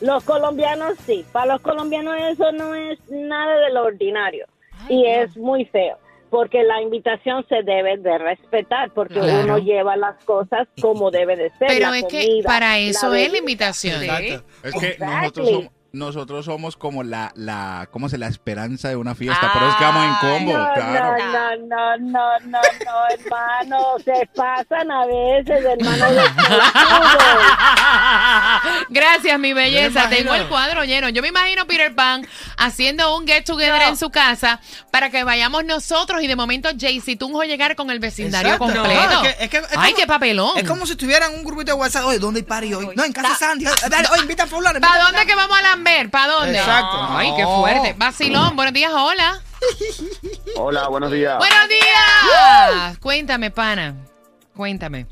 Los 0.00 0.24
colombianos 0.24 0.94
sí. 1.06 1.24
Para 1.32 1.54
los 1.54 1.60
colombianos 1.60 2.14
eso 2.30 2.52
no 2.52 2.74
es 2.74 2.98
nada 3.10 3.58
de 3.58 3.70
lo 3.72 3.84
ordinario. 3.84 4.46
y 4.88 5.04
es 5.06 5.36
muy 5.36 5.66
feo. 5.66 5.98
Porque 6.30 6.62
la 6.62 6.80
invitación 6.80 7.44
se 7.48 7.62
debe 7.64 7.96
de 7.98 8.16
respetar, 8.18 8.90
porque 8.92 9.14
Claro. 9.14 9.44
uno 9.44 9.58
lleva 9.58 9.96
las 9.96 10.16
cosas 10.24 10.68
como 10.80 11.10
debe 11.10 11.36
de 11.36 11.50
ser. 11.58 11.68
Pero 11.68 11.90
la 11.90 11.98
es 11.98 12.04
que 12.04 12.40
para 12.44 12.68
la 12.68 12.78
eso 12.78 13.12
es 13.14 13.30
la 13.32 13.38
invitación. 13.38 14.02
Exacto. 14.02 14.44
Es 14.62 14.74
que 14.74 14.86
Exactly. 14.86 15.06
nosotros 15.20 15.48
somos, 15.50 15.70
nosotros 15.92 16.44
somos 16.44 16.76
como 16.76 17.02
la, 17.02 17.32
la, 17.34 17.88
¿cómo 17.90 18.08
se 18.08 18.18
la 18.18 18.28
esperanza 18.28 18.88
de 18.88 18.96
una 18.96 19.14
fiesta? 19.14 19.52
Por 19.52 19.62
eso 19.62 19.70
es 19.72 19.76
que 19.76 19.84
vamos 19.84 20.04
en 20.04 20.14
combo, 20.30 20.56
No, 20.58 20.72
claro. 20.74 21.16
no, 21.18 21.32
no, 21.32 21.56
no, 21.56 21.96
no, 21.98 22.38
no, 22.40 22.60
no, 22.84 23.06
hermano, 23.10 23.78
se 24.04 24.28
pasan 24.34 24.90
a 24.90 25.06
veces, 25.06 25.64
hermano. 25.64 26.10
de 26.12 26.22
Gracias, 28.90 29.38
mi 29.38 29.52
belleza. 29.52 30.08
Tengo 30.08 30.34
el 30.34 30.48
cuadro 30.48 30.84
lleno. 30.84 31.08
Yo 31.08 31.22
me 31.22 31.28
imagino 31.28 31.66
Peter 31.66 31.94
Pan 31.94 32.26
haciendo 32.56 33.16
un 33.16 33.26
get 33.26 33.44
together 33.44 33.80
No. 33.82 33.88
en 33.88 33.96
su 33.96 34.10
casa 34.10 34.60
para 34.90 35.10
que 35.10 35.24
vayamos 35.24 35.64
nosotros 35.64 36.22
y 36.22 36.26
de 36.26 36.36
momento 36.36 36.68
Jaycee 36.78 37.16
Tunjo 37.16 37.42
llegar 37.44 37.76
con 37.76 37.90
el 37.90 37.98
vecindario 37.98 38.54
Exacto. 38.54 38.72
completo. 38.74 39.10
No, 39.10 39.24
es 39.24 39.34
que- 39.36 39.44
es 39.44 39.50
que- 39.50 39.56
es 39.58 39.64
Ay, 39.76 39.92
como- 39.92 39.96
qué 39.96 40.06
papelón. 40.06 40.58
Es 40.58 40.68
como 40.68 40.86
si 40.86 40.96
tuvieran 40.96 41.34
un 41.34 41.44
grupito 41.44 41.72
de 41.72 41.78
WhatsApp. 41.78 42.04
Oye, 42.06 42.18
¿dónde 42.18 42.40
hay 42.40 42.44
party 42.44 42.74
hoy? 42.74 42.90
No, 42.94 43.04
en 43.04 43.12
casa 43.12 43.28
de 43.30 43.34
Sandy. 43.36 43.66
Oye, 43.66 43.76
dale, 43.90 44.08
oye, 44.12 44.22
invita 44.22 44.44
a 44.44 44.46
¿Para 44.46 44.94
a 44.94 45.04
dónde 45.06 45.26
que 45.26 45.34
vamos 45.34 45.58
a 45.58 45.62
Lambert? 45.80 46.10
¿Para 46.10 46.32
dónde? 46.32 46.58
Exacto. 46.58 46.96
Ay, 47.10 47.32
qué 47.36 47.44
fuerte. 47.44 47.94
Vacilón, 47.98 48.56
buenos 48.56 48.74
días, 48.74 48.92
hola. 48.92 49.40
Hola, 50.56 50.88
buenos 50.88 51.10
días. 51.10 51.38
Buenos 51.38 51.68
días. 51.68 52.98
Cuéntame, 52.98 53.50
pana. 53.50 53.94
Cuéntame. 54.54 55.06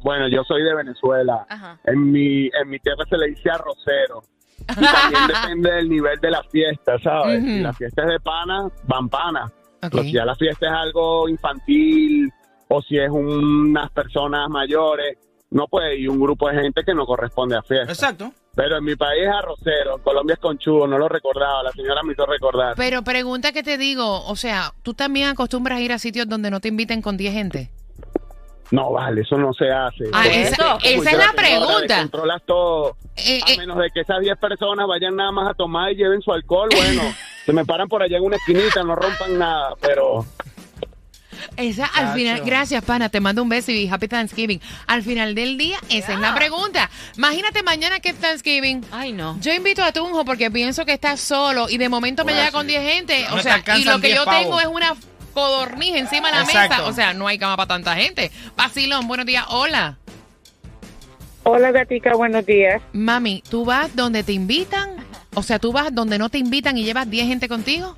Bueno, 0.00 0.28
yo 0.28 0.42
soy 0.44 0.62
de 0.62 0.74
Venezuela. 0.74 1.46
Ajá. 1.48 1.78
En 1.84 2.12
mi, 2.12 2.46
en 2.46 2.68
mi 2.68 2.78
tierra 2.78 3.04
se 3.08 3.16
le 3.16 3.28
dice 3.28 3.50
arrocero. 3.50 4.22
Y 4.60 4.84
también 4.84 5.26
depende 5.28 5.72
del 5.72 5.88
nivel 5.88 6.20
de 6.20 6.30
la 6.30 6.42
fiesta, 6.44 6.98
¿sabes? 6.98 7.42
Si 7.42 7.60
la 7.60 7.72
fiesta 7.72 8.02
es 8.02 8.08
de 8.08 8.20
pana, 8.20 8.68
van 8.86 9.08
pana. 9.08 9.50
Pero 9.80 10.02
si 10.02 10.12
ya 10.12 10.24
la 10.24 10.34
fiesta 10.34 10.66
es 10.66 10.72
algo 10.72 11.28
infantil 11.28 12.30
o 12.68 12.82
si 12.82 12.98
es 12.98 13.10
unas 13.10 13.90
personas 13.90 14.48
mayores, 14.50 15.18
no 15.50 15.66
puede 15.66 15.96
ir 15.96 16.10
un 16.10 16.20
grupo 16.20 16.48
de 16.48 16.60
gente 16.60 16.82
que 16.84 16.94
no 16.94 17.06
corresponde 17.06 17.56
a 17.56 17.62
fiesta. 17.62 17.92
Exacto. 17.92 18.32
Pero 18.54 18.78
en 18.78 18.84
mi 18.84 18.94
país 18.94 19.22
es 19.24 19.28
arrocero, 19.28 19.96
en 19.96 20.02
Colombia 20.02 20.34
es 20.34 20.40
conchudo, 20.40 20.86
no 20.86 20.96
lo 20.96 21.08
recordaba, 21.08 21.62
la 21.62 21.72
señora 21.72 22.02
me 22.04 22.12
hizo 22.12 22.24
recordar. 22.24 22.74
Pero 22.76 23.02
pregunta 23.02 23.52
que 23.52 23.62
te 23.64 23.78
digo, 23.78 24.24
o 24.26 24.36
sea, 24.36 24.72
¿tú 24.82 24.94
también 24.94 25.28
acostumbras 25.28 25.78
a 25.78 25.80
ir 25.80 25.92
a 25.92 25.98
sitios 25.98 26.28
donde 26.28 26.50
no 26.50 26.60
te 26.60 26.68
inviten 26.68 27.02
con 27.02 27.16
10 27.16 27.32
gente? 27.32 27.70
No, 28.70 28.92
vale, 28.92 29.22
eso 29.22 29.36
no 29.36 29.52
se 29.52 29.70
hace. 29.70 30.04
Ah, 30.12 30.26
esa, 30.26 30.78
esa 30.82 31.10
es 31.10 31.18
la 31.18 31.32
pregunta. 31.32 31.98
Controlas 31.98 32.42
todo. 32.46 32.96
Eh, 33.16 33.40
A 33.46 33.52
eh, 33.52 33.58
menos 33.58 33.78
de 33.78 33.90
que 33.90 34.00
esas 34.00 34.20
10 34.20 34.38
personas 34.38 34.86
vayan 34.86 35.16
nada 35.16 35.32
más 35.32 35.50
a 35.50 35.54
tomar 35.54 35.92
y 35.92 35.96
lleven 35.96 36.22
su 36.22 36.32
alcohol, 36.32 36.68
bueno, 36.74 37.02
se 37.46 37.52
me 37.52 37.64
paran 37.64 37.88
por 37.88 38.02
allá 38.02 38.16
en 38.16 38.24
una 38.24 38.36
esquinita, 38.36 38.82
no 38.82 38.94
rompan 38.96 39.38
nada, 39.38 39.74
pero 39.80 40.24
esa 41.56 41.86
al 41.86 42.14
final, 42.14 42.42
gracias, 42.44 42.82
pana, 42.84 43.08
te 43.08 43.20
mando 43.20 43.42
un 43.42 43.48
beso 43.48 43.70
y 43.70 43.88
Happy 43.88 44.08
Thanksgiving. 44.08 44.60
Al 44.86 45.02
final 45.02 45.34
del 45.34 45.56
día, 45.56 45.78
esa 45.88 46.14
es 46.14 46.18
la 46.18 46.34
pregunta. 46.34 46.90
Imagínate 47.16 47.62
mañana 47.62 48.00
que 48.00 48.10
es 48.10 48.16
Thanksgiving. 48.16 48.84
Ay, 48.90 49.12
no. 49.12 49.38
Yo 49.40 49.52
invito 49.52 49.82
a 49.82 49.92
Tunjo 49.92 50.24
porque 50.24 50.50
pienso 50.50 50.84
que 50.84 50.92
estás 50.92 51.20
solo 51.20 51.68
y 51.68 51.78
de 51.78 51.88
momento 51.88 52.24
me 52.24 52.32
llega 52.32 52.50
con 52.50 52.62
sí. 52.62 52.72
10 52.72 52.82
gente. 52.82 53.26
No 53.28 53.36
O 53.36 53.40
sea, 53.40 53.62
y 53.76 53.84
lo 53.84 54.00
que 54.00 54.08
10 54.08 54.18
yo 54.18 54.26
tengo 54.26 54.60
es 54.60 54.66
una 54.66 54.94
codorniz 55.32 55.94
encima 55.96 56.28
de 56.28 56.36
la 56.36 56.42
Exacto. 56.42 56.76
mesa. 56.76 56.84
O 56.88 56.92
sea, 56.92 57.14
no 57.14 57.26
hay 57.26 57.38
cama 57.38 57.56
para 57.56 57.68
tanta 57.68 57.94
gente. 57.96 58.30
Vacilón, 58.56 59.06
buenos 59.08 59.26
días. 59.26 59.44
Hola. 59.48 59.98
Hola, 61.42 61.72
gatica, 61.72 62.14
buenos 62.14 62.46
días. 62.46 62.80
Mami, 62.92 63.42
¿tú 63.50 63.64
vas 63.64 63.94
donde 63.94 64.22
te 64.22 64.32
invitan? 64.32 64.96
O 65.34 65.42
sea, 65.42 65.58
¿tú 65.58 65.72
vas 65.72 65.94
donde 65.94 66.18
no 66.18 66.30
te 66.30 66.38
invitan 66.38 66.78
y 66.78 66.84
llevas 66.84 67.10
10 67.10 67.26
gente 67.26 67.48
contigo? 67.48 67.96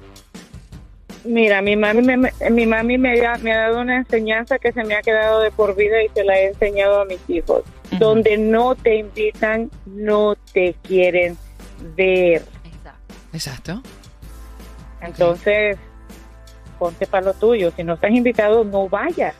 Mira, 1.26 1.60
mi 1.60 1.76
mami, 1.76 2.02
me, 2.02 2.32
mi 2.50 2.66
mami 2.66 2.98
me, 2.98 3.26
ha, 3.26 3.36
me 3.38 3.52
ha 3.52 3.62
dado 3.62 3.80
una 3.80 3.96
enseñanza 3.96 4.58
que 4.58 4.72
se 4.72 4.84
me 4.84 4.94
ha 4.94 5.02
quedado 5.02 5.40
de 5.40 5.50
por 5.50 5.74
vida 5.76 6.02
y 6.02 6.08
se 6.10 6.24
la 6.24 6.38
he 6.38 6.48
enseñado 6.48 7.00
a 7.00 7.04
mis 7.04 7.20
hijos. 7.28 7.62
Donde 7.98 8.36
no 8.36 8.74
te 8.74 8.96
invitan, 8.96 9.70
no 9.86 10.36
te 10.52 10.74
quieren 10.82 11.36
ver. 11.96 12.42
Exacto. 12.64 13.00
Exacto. 13.32 13.82
Entonces, 15.00 15.78
ponte 16.78 17.06
para 17.06 17.26
lo 17.26 17.34
tuyo. 17.34 17.72
Si 17.76 17.84
no 17.84 17.94
estás 17.94 18.10
invitado, 18.10 18.64
no 18.64 18.88
vayas. 18.88 19.34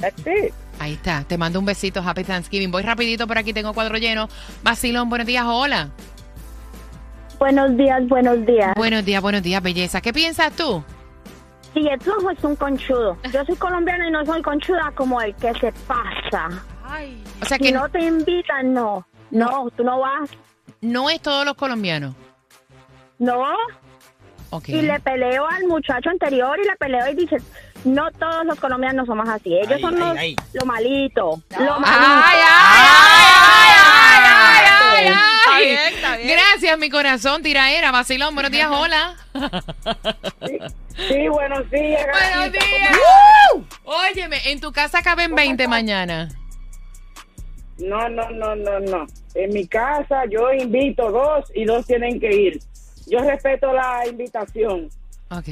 That's 0.00 0.20
it. 0.26 0.52
Ahí 0.78 0.94
está. 0.94 1.24
Te 1.24 1.36
mando 1.36 1.58
un 1.58 1.66
besito. 1.66 2.00
Happy 2.00 2.24
Thanksgiving. 2.24 2.70
Voy 2.70 2.82
rapidito 2.82 3.26
por 3.26 3.38
aquí. 3.38 3.52
Tengo 3.52 3.74
cuadro 3.74 3.98
lleno. 3.98 4.28
Vacilón, 4.62 5.08
buenos 5.10 5.26
días. 5.26 5.44
Hola. 5.46 5.90
Buenos 7.38 7.74
días, 7.74 8.06
buenos 8.06 8.44
días. 8.44 8.74
Buenos 8.76 9.02
días, 9.02 9.22
buenos 9.22 9.42
días, 9.42 9.62
belleza. 9.62 10.02
¿Qué 10.02 10.12
piensas 10.12 10.52
tú? 10.52 10.84
Sí, 11.74 11.86
el 11.88 12.00
flujo 12.00 12.30
es 12.30 12.42
un 12.44 12.56
conchudo. 12.56 13.16
Yo 13.32 13.44
soy 13.44 13.56
colombiana 13.56 14.08
y 14.08 14.10
no 14.10 14.24
soy 14.26 14.42
conchuda 14.42 14.92
como 14.96 15.20
el 15.20 15.34
que 15.36 15.52
se 15.54 15.72
pasa. 15.86 16.48
Ay. 16.84 17.22
O 17.42 17.44
sea 17.46 17.56
Si 17.58 17.64
que 17.64 17.72
no 17.72 17.88
te 17.88 18.00
invitan, 18.00 18.74
no. 18.74 19.06
No, 19.30 19.68
tú 19.76 19.84
no 19.84 20.00
vas. 20.00 20.28
no 20.80 21.08
es 21.10 21.20
todos 21.22 21.44
los 21.44 21.54
colombianos. 21.54 22.14
No. 23.18 23.44
Y 24.66 24.82
le 24.82 24.98
peleo 24.98 25.46
al 25.46 25.64
muchacho 25.68 26.10
anterior 26.10 26.58
y 26.58 26.66
le 26.66 26.74
peleo 26.74 27.08
y 27.08 27.14
dice, 27.14 27.36
no 27.84 28.10
todos 28.10 28.44
los 28.44 28.58
colombianos 28.58 29.06
somos 29.06 29.28
así. 29.28 29.54
Ellos 29.56 29.74
Ay, 29.76 29.80
son 29.80 29.94
ay, 29.94 30.00
los, 30.00 30.18
ay. 30.18 30.36
lo 30.54 30.66
malito. 30.66 31.40
Lo 31.60 31.74
Ay, 31.74 31.80
malito. 31.80 31.86
ay, 31.86 32.38
ay, 32.48 33.72
ay, 33.76 34.66
ay, 34.66 35.14
ay, 35.46 35.76
ay. 35.76 35.89
Bien. 36.22 36.38
Gracias, 36.38 36.78
mi 36.78 36.90
corazón, 36.90 37.42
tiraera. 37.42 37.90
Vacilón, 37.90 38.34
buenos 38.34 38.52
días, 38.52 38.68
hola. 38.70 39.16
Sí, 41.08 41.28
buenos 41.28 41.70
días, 41.70 42.06
Buenos 42.12 42.52
días. 42.52 42.98
Óyeme, 43.84 44.36
en 44.46 44.60
tu 44.60 44.72
casa 44.72 45.02
caben 45.02 45.34
20 45.34 45.66
mañana. 45.68 46.28
No, 47.78 48.08
no, 48.08 48.28
no, 48.30 48.54
no, 48.54 48.80
no. 48.80 49.06
En 49.34 49.52
mi 49.54 49.66
casa 49.66 50.24
yo 50.30 50.52
invito 50.52 51.10
dos 51.10 51.50
y 51.54 51.64
dos 51.64 51.86
tienen 51.86 52.20
que 52.20 52.30
ir. 52.34 52.60
Yo 53.06 53.20
respeto 53.20 53.72
la 53.72 54.06
invitación. 54.06 54.90
Ok, 55.30 55.48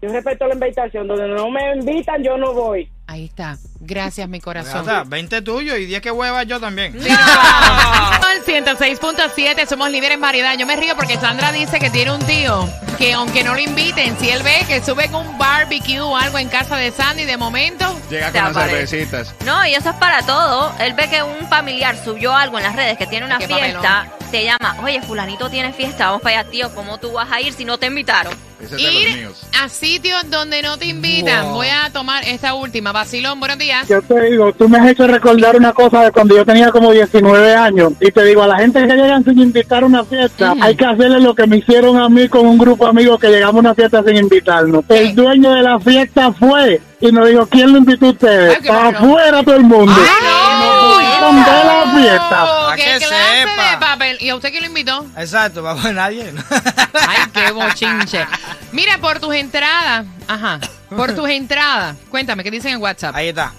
Yo 0.00 0.08
respeto 0.10 0.46
la 0.46 0.54
invitación. 0.54 1.06
Donde 1.06 1.28
no 1.28 1.50
me 1.50 1.74
invitan, 1.74 2.22
yo 2.22 2.38
no 2.38 2.54
voy. 2.54 2.90
Ahí 3.08 3.24
está. 3.24 3.58
Gracias, 3.80 4.28
mi 4.28 4.40
corazón. 4.40 4.84
Gata, 4.86 5.02
20 5.04 5.42
tuyos 5.42 5.76
y 5.78 5.86
10 5.86 6.00
que 6.02 6.10
hueva 6.12 6.42
yo 6.44 6.60
también. 6.60 6.92
Son 6.92 8.44
106.7, 8.46 9.66
somos 9.66 9.90
líderes 9.90 10.14
en 10.16 10.20
variedad. 10.20 10.56
Yo 10.56 10.66
me 10.66 10.76
río 10.76 10.94
porque 10.94 11.16
Sandra 11.16 11.50
dice 11.50 11.78
que 11.80 11.90
tiene 11.90 12.12
un 12.12 12.20
tío 12.24 12.68
que 12.98 13.12
aunque 13.14 13.42
no 13.44 13.54
lo 13.54 13.60
inviten, 13.60 14.18
si 14.18 14.28
él 14.30 14.42
ve 14.42 14.64
que 14.66 14.82
suben 14.84 15.14
un 15.14 15.38
barbecue 15.38 16.00
o 16.00 16.16
algo 16.16 16.38
en 16.38 16.48
casa 16.48 16.76
de 16.76 16.90
Sandy, 16.92 17.24
de 17.24 17.36
momento, 17.36 17.98
Llega 18.10 18.30
con 18.32 18.42
las 18.42 18.50
aparece. 18.56 18.86
cervecitas. 19.06 19.34
No, 19.44 19.64
y 19.66 19.74
eso 19.74 19.90
es 19.90 19.96
para 19.96 20.22
todo. 20.22 20.72
Él 20.80 20.94
ve 20.94 21.08
que 21.08 21.22
un 21.22 21.48
familiar 21.48 21.96
subió 22.04 22.34
algo 22.36 22.58
en 22.58 22.64
las 22.64 22.74
redes 22.76 22.98
que 22.98 23.06
tiene 23.06 23.24
una 23.26 23.38
Qué 23.38 23.46
fiesta, 23.46 24.08
te 24.30 24.44
llama, 24.44 24.76
oye, 24.82 25.00
fulanito 25.02 25.48
tiene 25.48 25.72
fiesta, 25.72 26.06
vamos 26.06 26.22
para 26.22 26.40
allá, 26.40 26.50
tío, 26.50 26.74
¿cómo 26.74 26.98
tú 26.98 27.12
vas 27.12 27.30
a 27.30 27.40
ir 27.40 27.52
si 27.52 27.64
no 27.64 27.78
te 27.78 27.86
invitaron? 27.86 28.32
Ese 28.60 28.74
es 28.74 28.82
de 28.82 28.92
los 28.92 29.02
ir 29.02 29.16
míos. 29.18 29.46
a 29.62 29.68
sitios 29.68 30.28
donde 30.30 30.62
no 30.62 30.76
te 30.78 30.86
invitan. 30.86 31.44
Wow. 31.46 31.54
Voy 31.54 31.68
a 31.68 31.90
tomar 31.92 32.24
esta 32.24 32.54
última. 32.54 32.90
Vacilón, 32.90 33.38
buenos 33.38 33.56
días. 33.56 33.86
Yo 33.88 34.02
te 34.02 34.20
digo, 34.30 34.52
tú 34.52 34.68
me 34.68 34.78
has 34.78 34.88
hecho 34.90 35.06
recordar 35.06 35.54
una 35.56 35.72
cosa 35.72 36.02
de 36.02 36.10
cuando 36.10 36.34
yo 36.36 36.44
tenía 36.44 36.72
como 36.72 36.90
19 36.90 37.54
años. 37.54 37.92
Y 38.00 38.10
te 38.10 38.24
digo, 38.24 38.42
a 38.42 38.48
la 38.48 38.58
gente 38.58 38.80
que 38.84 38.94
llegan 38.94 39.22
sin 39.24 39.38
invitar 39.38 39.84
a 39.84 39.86
una 39.86 40.04
fiesta, 40.04 40.54
hay 40.60 40.74
que 40.74 40.84
hacerle 40.84 41.20
lo 41.20 41.36
que 41.36 41.46
me 41.46 41.58
hicieron 41.58 41.98
a 42.00 42.08
mí 42.08 42.28
con 42.28 42.46
un 42.46 42.58
grupo 42.58 42.82
de 42.84 42.90
amigos 42.90 43.20
que 43.20 43.28
llegamos 43.28 43.56
a 43.56 43.60
una 43.60 43.74
fiesta 43.76 44.02
sin 44.04 44.16
invitarnos. 44.16 44.84
¿Qué? 44.88 44.98
El 45.02 45.14
dueño 45.14 45.52
de 45.54 45.62
la 45.62 45.78
fiesta 45.78 46.32
fue 46.32 46.80
y 47.00 47.12
nos 47.12 47.28
dijo, 47.28 47.46
¿quién 47.46 47.70
lo 47.72 47.78
invitó 47.78 48.06
a 48.06 48.10
ustedes? 48.10 48.56
Ay, 48.56 48.62
qué 48.62 48.68
Para 48.68 48.82
bueno. 48.90 48.98
afuera 48.98 49.42
todo 49.44 49.54
el 49.54 49.62
mundo. 49.62 49.92
¡Ay, 49.96 50.26
Y 50.58 50.64
nos 50.64 50.74
no! 50.74 50.94
pusieron 50.96 51.44
de 51.44 51.64
la 51.64 51.92
fiesta. 52.10 52.57
¡Oh, 52.78 52.84
Pa' 52.84 52.92
¡Qué 52.92 52.98
que 52.98 53.06
clase 53.06 53.42
sepa. 53.48 53.70
de 53.70 53.76
papel! 53.78 54.18
¿Y 54.20 54.28
a 54.28 54.36
usted 54.36 54.50
quién 54.50 54.62
lo 54.62 54.68
invitó? 54.68 55.06
Exacto, 55.16 55.66
a 55.68 55.92
nadie. 55.92 56.32
Ay, 56.94 57.18
qué 57.32 57.50
bochinche. 57.52 58.26
Mira, 58.72 58.98
por 58.98 59.18
tus 59.20 59.34
entradas. 59.34 60.06
Ajá. 60.26 60.60
Por 60.88 61.14
tus 61.14 61.28
entradas. 61.28 61.96
Cuéntame, 62.10 62.42
¿qué 62.42 62.50
dicen 62.50 62.72
en 62.74 62.80
WhatsApp? 62.82 63.14
Ahí 63.14 63.28
está. 63.28 63.52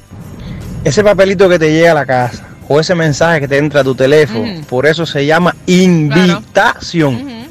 Ese 0.83 1.03
papelito 1.03 1.49
que 1.49 1.59
te 1.59 1.71
llega 1.71 1.91
a 1.91 1.95
la 1.95 2.05
casa 2.05 2.47
o 2.67 2.79
ese 2.79 2.95
mensaje 2.95 3.41
que 3.41 3.47
te 3.47 3.57
entra 3.57 3.81
a 3.81 3.83
tu 3.83 3.95
teléfono, 3.95 4.61
por 4.67 4.85
eso 4.85 5.05
se 5.05 5.25
llama 5.25 5.55
invitación. 5.65 7.47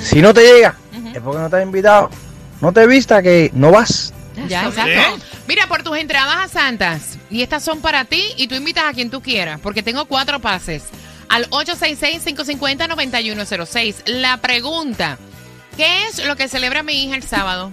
Si 0.00 0.20
no 0.20 0.32
te 0.32 0.42
llega, 0.42 0.74
es 1.14 1.20
porque 1.20 1.38
no 1.38 1.46
estás 1.46 1.62
invitado. 1.62 2.10
No 2.60 2.72
te 2.72 2.86
vista 2.86 3.22
que 3.22 3.50
no 3.54 3.70
vas. 3.70 4.12
Ya, 4.48 4.66
exacto. 4.68 5.24
Mira, 5.48 5.66
por 5.66 5.82
tus 5.82 5.96
entradas 5.96 6.36
a 6.44 6.48
Santas. 6.48 7.18
Y 7.30 7.42
estas 7.42 7.62
son 7.64 7.80
para 7.80 8.04
ti 8.04 8.22
y 8.36 8.48
tú 8.48 8.54
invitas 8.54 8.84
a 8.84 8.92
quien 8.92 9.10
tú 9.10 9.20
quieras, 9.20 9.60
porque 9.60 9.82
tengo 9.82 10.04
cuatro 10.04 10.40
pases. 10.40 10.84
Al 11.30 11.48
866-550-9106. 11.48 14.06
La 14.06 14.36
pregunta, 14.36 15.18
¿Qué 15.80 16.06
es 16.06 16.24
lo 16.26 16.36
que 16.36 16.46
celebra 16.46 16.82
mi 16.82 17.04
hija 17.04 17.16
el 17.16 17.22
sábado? 17.22 17.70